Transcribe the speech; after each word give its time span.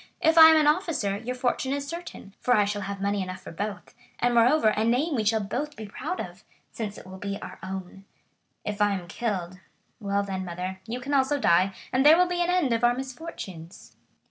If 0.19 0.35
I 0.35 0.47
am 0.47 0.57
an 0.59 0.65
officer, 0.65 1.17
your 1.19 1.35
fortune 1.35 1.73
is 1.73 1.85
certain, 1.87 2.33
for 2.39 2.55
I 2.55 2.65
shall 2.65 2.81
have 2.81 2.99
money 3.03 3.21
enough 3.21 3.41
for 3.41 3.51
both, 3.51 3.93
and, 4.17 4.33
moreover, 4.33 4.69
a 4.69 4.83
name 4.83 5.13
we 5.13 5.23
shall 5.23 5.41
both 5.43 5.75
be 5.75 5.85
proud 5.85 6.19
of, 6.19 6.43
since 6.71 6.97
it 6.97 7.05
will 7.05 7.19
be 7.19 7.39
our 7.39 7.59
own. 7.61 8.05
If 8.65 8.81
I 8.81 8.93
am 8.93 9.07
killed—well 9.07 10.23
then 10.23 10.43
mother, 10.43 10.79
you 10.87 10.99
can 11.01 11.13
also 11.13 11.37
die, 11.39 11.75
and 11.93 12.03
there 12.03 12.17
will 12.17 12.25
be 12.25 12.41
an 12.41 12.49
end 12.49 12.73
of 12.73 12.83
our 12.83 12.95
misfortunes." 12.95 13.95